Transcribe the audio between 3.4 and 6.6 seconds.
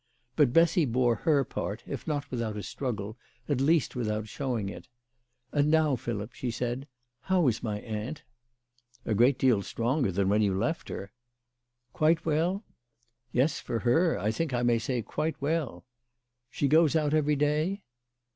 at least without showing it. "And now, Philip," she